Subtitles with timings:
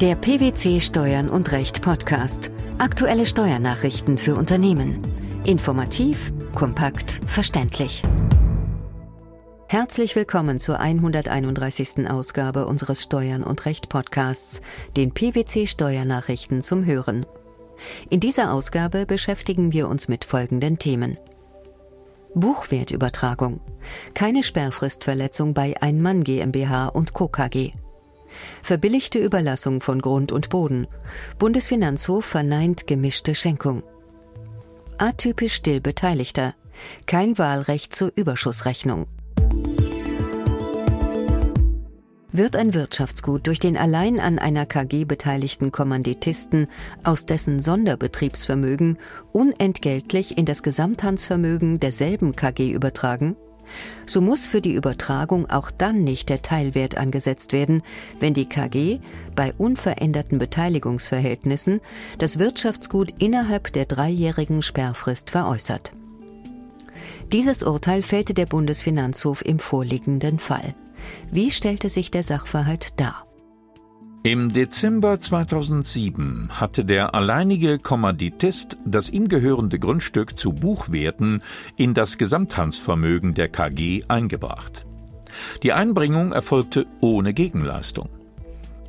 [0.00, 2.50] Der PwC Steuern und Recht Podcast.
[2.78, 4.98] Aktuelle Steuernachrichten für Unternehmen.
[5.44, 8.02] Informativ, kompakt, verständlich.
[9.68, 12.08] Herzlich willkommen zur 131.
[12.08, 14.62] Ausgabe unseres Steuern und Recht Podcasts,
[14.96, 17.26] den PwC Steuernachrichten zum Hören.
[18.08, 21.18] In dieser Ausgabe beschäftigen wir uns mit folgenden Themen.
[22.34, 23.60] Buchwertübertragung.
[24.14, 27.28] Keine Sperrfristverletzung bei Ein-Mann GmbH und Co.
[27.28, 27.72] KG.
[28.62, 30.86] Verbilligte Überlassung von Grund und Boden.
[31.38, 33.82] Bundesfinanzhof verneint gemischte Schenkung.
[34.98, 36.54] Atypisch still Beteiligter.
[37.06, 39.06] Kein Wahlrecht zur Überschussrechnung.
[42.32, 46.68] Wird ein Wirtschaftsgut durch den allein an einer KG beteiligten Kommanditisten
[47.02, 48.98] aus dessen Sonderbetriebsvermögen
[49.32, 53.36] unentgeltlich in das Gesamthandsvermögen derselben KG übertragen,
[54.06, 57.82] so muss für die Übertragung auch dann nicht der Teilwert angesetzt werden,
[58.18, 59.00] wenn die KG
[59.34, 61.80] bei unveränderten Beteiligungsverhältnissen
[62.18, 65.92] das Wirtschaftsgut innerhalb der dreijährigen Sperrfrist veräußert.
[67.32, 70.74] Dieses Urteil fällte der Bundesfinanzhof im vorliegenden Fall.
[71.30, 73.29] Wie stellte sich der Sachverhalt dar?
[74.22, 81.42] Im Dezember 2007 hatte der alleinige Kommanditist das ihm gehörende Grundstück zu Buchwerten
[81.76, 84.84] in das Gesamthandsvermögen der KG eingebracht.
[85.62, 88.10] Die Einbringung erfolgte ohne Gegenleistung.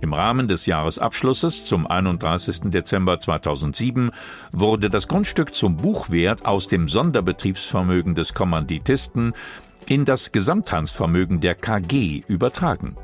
[0.00, 2.62] Im Rahmen des Jahresabschlusses zum 31.
[2.72, 4.10] Dezember 2007
[4.50, 9.34] wurde das Grundstück zum Buchwert aus dem Sonderbetriebsvermögen des Kommanditisten
[9.86, 12.96] in das Gesamthandsvermögen der KG übertragen.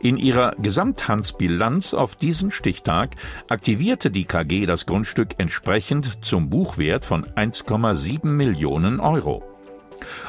[0.00, 3.10] In ihrer Gesamthandsbilanz auf diesen Stichtag
[3.48, 9.42] aktivierte die KG das Grundstück entsprechend zum Buchwert von 1,7 Millionen Euro.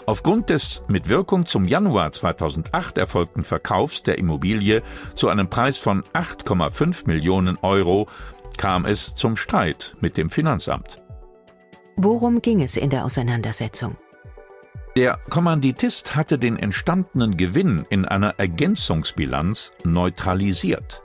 [0.06, 4.82] Aufgrund des mit Wirkung zum Januar 2008 erfolgten Verkaufs der Immobilie
[5.16, 8.08] zu einem Preis von 8,5 Millionen Euro
[8.58, 11.02] kam es zum Streit mit dem Finanzamt.
[11.96, 13.96] Worum ging es in der Auseinandersetzung?
[15.00, 21.02] Der Kommanditist hatte den entstandenen Gewinn in einer Ergänzungsbilanz neutralisiert.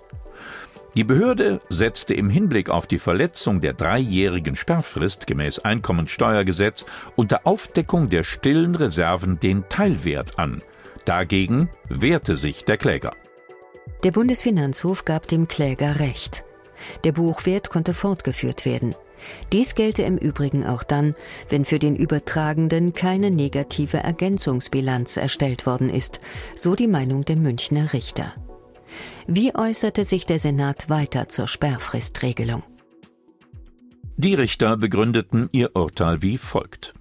[0.96, 8.08] Die Behörde setzte im Hinblick auf die Verletzung der dreijährigen Sperrfrist gemäß Einkommensteuergesetz unter Aufdeckung
[8.08, 10.62] der stillen Reserven den Teilwert an.
[11.04, 13.12] Dagegen wehrte sich der Kläger.
[14.02, 16.42] Der Bundesfinanzhof gab dem Kläger Recht.
[17.04, 18.96] Der Buchwert konnte fortgeführt werden.
[19.52, 21.14] Dies gelte im Übrigen auch dann,
[21.48, 26.20] wenn für den Übertragenden keine negative Ergänzungsbilanz erstellt worden ist,
[26.56, 28.32] so die Meinung der Münchner Richter.
[29.26, 32.62] Wie äußerte sich der Senat weiter zur Sperrfristregelung?
[34.16, 36.94] Die Richter begründeten ihr Urteil wie folgt.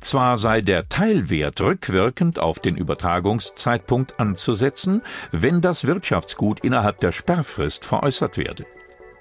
[0.00, 7.84] Zwar sei der Teilwert rückwirkend auf den Übertragungszeitpunkt anzusetzen, wenn das Wirtschaftsgut innerhalb der Sperrfrist
[7.84, 8.66] veräußert werde.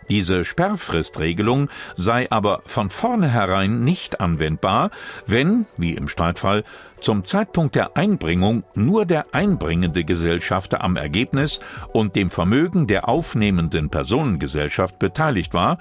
[0.09, 4.89] Diese Sperrfristregelung sei aber von vornherein nicht anwendbar,
[5.27, 6.63] wenn, wie im Streitfall,
[6.99, 11.59] zum Zeitpunkt der Einbringung nur der einbringende Gesellschafter am Ergebnis
[11.93, 15.77] und dem Vermögen der aufnehmenden Personengesellschaft beteiligt war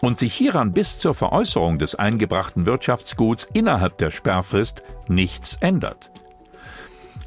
[0.00, 6.10] und sich hieran bis zur Veräußerung des eingebrachten Wirtschaftsguts innerhalb der Sperrfrist nichts ändert.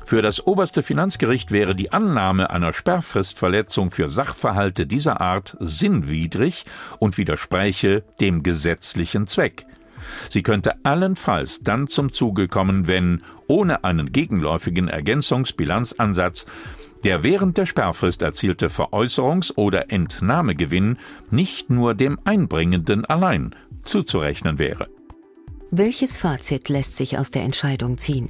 [0.03, 6.65] Für das oberste Finanzgericht wäre die Annahme einer Sperrfristverletzung für Sachverhalte dieser Art sinnwidrig
[6.97, 9.65] und widerspräche dem gesetzlichen Zweck.
[10.29, 16.45] Sie könnte allenfalls dann zum Zuge kommen, wenn, ohne einen gegenläufigen Ergänzungsbilanzansatz,
[17.03, 20.97] der während der Sperrfrist erzielte Veräußerungs- oder Entnahmegewinn
[21.29, 24.87] nicht nur dem Einbringenden allein zuzurechnen wäre.
[25.71, 28.29] Welches Fazit lässt sich aus der Entscheidung ziehen?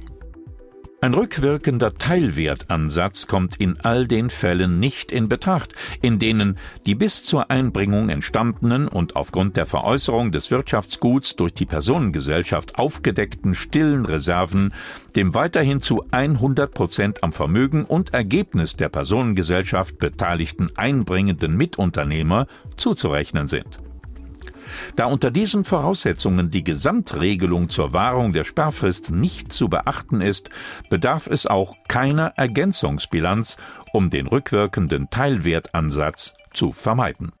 [1.02, 5.72] Ein rückwirkender Teilwertansatz kommt in all den Fällen nicht in Betracht,
[6.02, 11.64] in denen die bis zur Einbringung entstandenen und aufgrund der Veräußerung des Wirtschaftsguts durch die
[11.64, 14.74] Personengesellschaft aufgedeckten stillen Reserven
[15.16, 23.48] dem weiterhin zu 100 Prozent am Vermögen und Ergebnis der Personengesellschaft beteiligten einbringenden Mitunternehmer zuzurechnen
[23.48, 23.80] sind.
[24.96, 30.50] Da unter diesen Voraussetzungen die Gesamtregelung zur Wahrung der Sperrfrist nicht zu beachten ist,
[30.88, 33.56] bedarf es auch keiner Ergänzungsbilanz,
[33.92, 37.32] um den rückwirkenden Teilwertansatz zu vermeiden.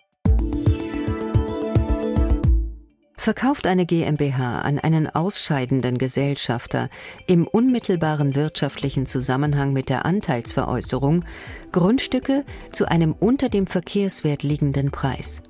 [3.20, 6.88] Verkauft eine GmbH an einen ausscheidenden Gesellschafter
[7.26, 11.26] im unmittelbaren wirtschaftlichen Zusammenhang mit der Anteilsveräußerung
[11.70, 15.42] Grundstücke zu einem unter dem Verkehrswert liegenden Preis,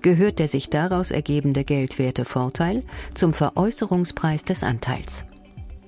[0.00, 2.82] gehört der sich daraus ergebende Geldwertevorteil
[3.14, 5.24] zum Veräußerungspreis des Anteils.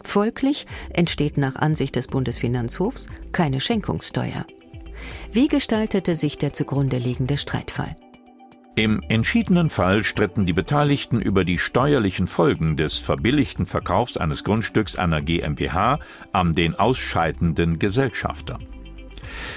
[0.03, 4.47] Folglich entsteht nach Ansicht des Bundesfinanzhofs keine Schenkungssteuer.
[5.33, 7.97] Wie gestaltete sich der zugrunde liegende Streitfall?
[8.77, 14.97] Im entschiedenen Fall stritten die Beteiligten über die steuerlichen Folgen des verbilligten Verkaufs eines Grundstücks
[14.97, 16.01] einer GmbH
[16.33, 18.59] an den ausscheidenden Gesellschafter.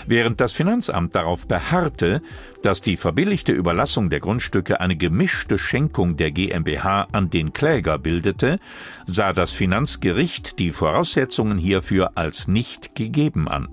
[0.05, 2.21] Während das Finanzamt darauf beharrte,
[2.63, 8.59] dass die verbilligte Überlassung der Grundstücke eine gemischte Schenkung der GmbH an den Kläger bildete,
[9.05, 13.69] sah das Finanzgericht die Voraussetzungen hierfür als nicht gegeben an.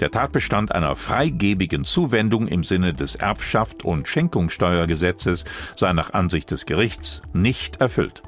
[0.00, 6.66] Der Tatbestand einer freigebigen Zuwendung im Sinne des Erbschaft- und Schenkungssteuergesetzes sei nach Ansicht des
[6.66, 8.22] Gerichts nicht erfüllt.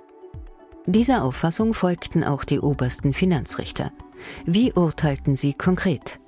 [0.87, 3.93] Dieser Auffassung folgten auch die obersten Finanzrichter.
[4.47, 6.19] Wie urteilten sie konkret?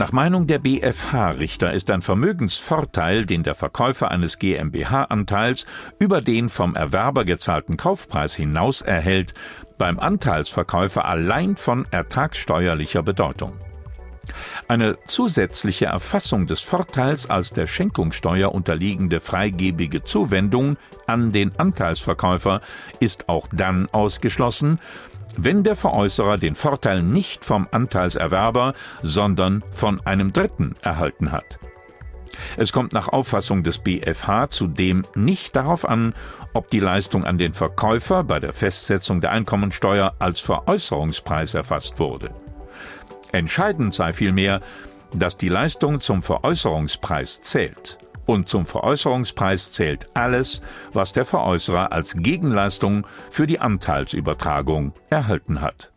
[0.00, 5.66] Nach Meinung der BFH-Richter ist ein Vermögensvorteil, den der Verkäufer eines GmbH-Anteils
[5.98, 9.34] über den vom Erwerber gezahlten Kaufpreis hinaus erhält,
[9.76, 13.60] beim Anteilsverkäufer allein von ertragssteuerlicher Bedeutung.
[14.68, 22.62] Eine zusätzliche Erfassung des Vorteils als der Schenkungssteuer unterliegende freigebige Zuwendung an den Anteilsverkäufer
[23.00, 24.78] ist auch dann ausgeschlossen,
[25.36, 31.58] wenn der Veräußerer den Vorteil nicht vom Anteilserwerber, sondern von einem Dritten erhalten hat.
[32.56, 36.14] Es kommt nach Auffassung des BFH zudem nicht darauf an,
[36.52, 42.30] ob die Leistung an den Verkäufer bei der Festsetzung der Einkommensteuer als Veräußerungspreis erfasst wurde.
[43.32, 44.60] Entscheidend sei vielmehr,
[45.14, 47.98] dass die Leistung zum Veräußerungspreis zählt.
[48.26, 50.62] Und zum Veräußerungspreis zählt alles,
[50.92, 55.92] was der Veräußerer als Gegenleistung für die Anteilsübertragung erhalten hat.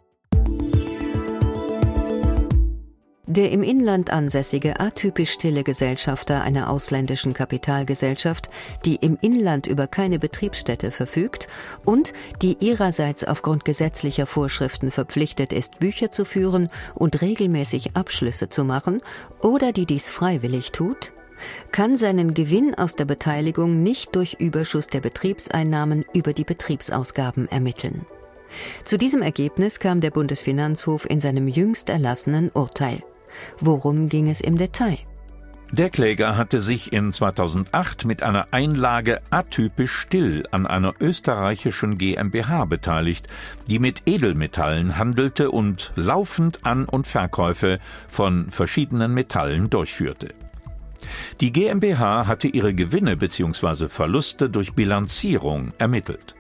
[3.26, 8.52] Der im Inland ansässige atypisch stille Gesellschafter einer ausländischen Kapitalgesellschaft,
[8.86, 11.48] die im Inland über keine Betriebsstätte verfügt
[11.84, 18.66] und die ihrerseits aufgrund gesetzlicher Vorschriften verpflichtet ist, Bücher zu führen und regelmäßig Abschlüsse zu
[18.66, 19.02] machen,
[19.42, 21.12] oder die dies freiwillig tut,
[21.72, 28.06] kann seinen Gewinn aus der Beteiligung nicht durch Überschuss der Betriebseinnahmen über die Betriebsausgaben ermitteln.
[28.84, 33.02] Zu diesem Ergebnis kam der Bundesfinanzhof in seinem jüngst erlassenen Urteil.
[33.60, 34.98] Worum ging es im Detail?
[35.74, 42.66] Der Kläger hatte sich in 2008 mit einer Einlage atypisch still an einer österreichischen GmbH
[42.66, 43.26] beteiligt,
[43.68, 50.36] die mit Edelmetallen handelte und laufend An- und Verkäufe von verschiedenen Metallen durchführte.
[51.42, 53.88] Die GmbH hatte ihre Gewinne bzw.
[53.88, 56.36] Verluste durch Bilanzierung ermittelt.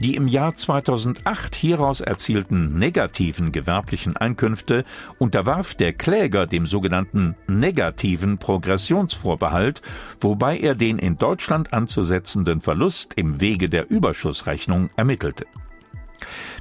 [0.00, 4.84] Die im Jahr 2008 hieraus erzielten negativen gewerblichen Einkünfte
[5.18, 9.82] unterwarf der Kläger dem sogenannten negativen Progressionsvorbehalt,
[10.20, 15.46] wobei er den in Deutschland anzusetzenden Verlust im Wege der Überschussrechnung ermittelte.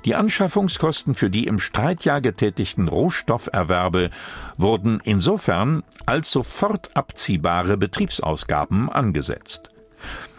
[0.05, 4.09] Die Anschaffungskosten für die im Streitjahr getätigten Rohstofferwerbe
[4.57, 9.69] wurden insofern als sofort abziehbare Betriebsausgaben angesetzt.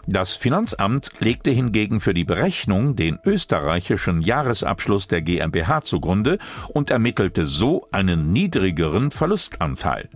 [0.07, 6.37] Das Finanzamt legte hingegen für die Berechnung den österreichischen Jahresabschluss der GmbH zugrunde
[6.69, 10.09] und ermittelte so einen niedrigeren Verlustanteil.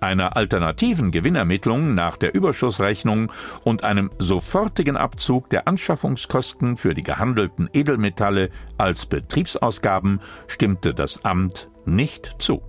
[0.00, 3.32] Einer alternativen Gewinnermittlung nach der Überschussrechnung
[3.64, 11.68] und einem sofortigen Abzug der Anschaffungskosten für die gehandelten Edelmetalle als Betriebsausgaben stimmte das Amt
[11.84, 12.62] nicht zu.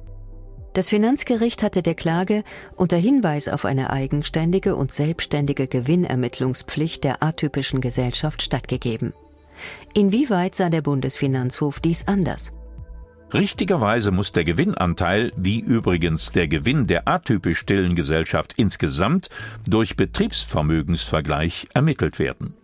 [0.74, 2.44] Das Finanzgericht hatte der Klage
[2.76, 9.14] unter Hinweis auf eine eigenständige und selbstständige Gewinnermittlungspflicht der atypischen Gesellschaft stattgegeben.
[9.94, 12.52] Inwieweit sah der Bundesfinanzhof dies anders?
[13.34, 19.30] Richtigerweise muss der Gewinnanteil, wie übrigens der Gewinn der atypisch stillen Gesellschaft insgesamt,
[19.68, 22.56] durch Betriebsvermögensvergleich ermittelt werden.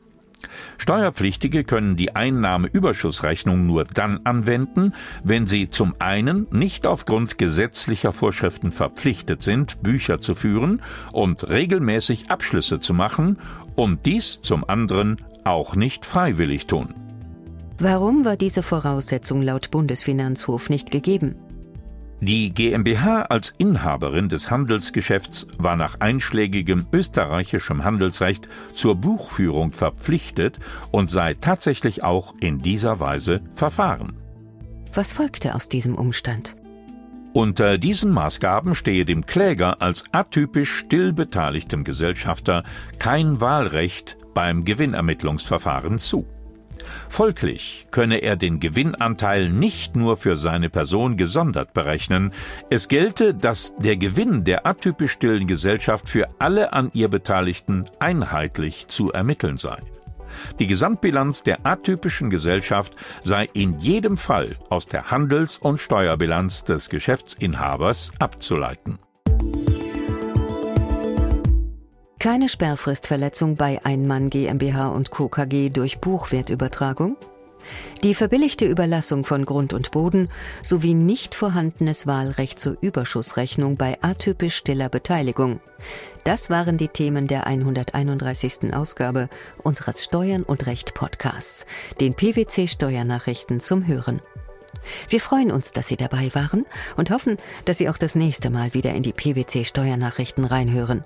[0.77, 4.93] Steuerpflichtige können die Einnahmeüberschussrechnung nur dann anwenden,
[5.23, 10.81] wenn sie zum einen nicht aufgrund gesetzlicher Vorschriften verpflichtet sind, Bücher zu führen
[11.11, 13.37] und regelmäßig Abschlüsse zu machen
[13.75, 17.04] und dies zum anderen auch nicht freiwillig tun.
[17.77, 21.35] Warum war diese Voraussetzung laut Bundesfinanzhof nicht gegeben?
[22.21, 30.57] Die GmbH als Inhaberin des Handelsgeschäfts war nach einschlägigem österreichischem Handelsrecht zur Buchführung verpflichtet
[30.91, 34.13] und sei tatsächlich auch in dieser Weise verfahren.
[34.93, 36.55] Was folgte aus diesem Umstand?
[37.33, 42.63] Unter diesen Maßgaben stehe dem Kläger als atypisch still beteiligtem Gesellschafter
[42.97, 46.25] kein Wahlrecht beim Gewinnermittlungsverfahren zu.
[47.09, 52.31] Folglich könne er den Gewinnanteil nicht nur für seine Person gesondert berechnen,
[52.69, 58.87] es gelte, dass der Gewinn der atypisch stillen Gesellschaft für alle an ihr Beteiligten einheitlich
[58.87, 59.77] zu ermitteln sei.
[60.59, 66.89] Die Gesamtbilanz der atypischen Gesellschaft sei in jedem Fall aus der Handels- und Steuerbilanz des
[66.89, 68.99] Geschäftsinhabers abzuleiten.
[72.25, 75.29] Keine Sperrfristverletzung bei Einmann GmbH und Co.
[75.29, 77.17] KG durch Buchwertübertragung?
[78.01, 80.29] Die verbilligte Überlassung von Grund und Boden
[80.63, 85.59] sowie nicht vorhandenes Wahlrecht zur Überschussrechnung bei atypisch stiller Beteiligung.
[86.23, 88.73] Das waren die Themen der 131.
[88.73, 89.29] Ausgabe
[89.61, 91.67] unseres Steuern und Recht Podcasts,
[92.01, 94.19] den PwC Steuernachrichten zum Hören.
[95.09, 96.65] Wir freuen uns, dass Sie dabei waren
[96.97, 101.05] und hoffen, dass Sie auch das nächste Mal wieder in die PwC Steuernachrichten reinhören.